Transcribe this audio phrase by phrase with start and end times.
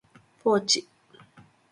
[0.43, 0.87] ポーチ、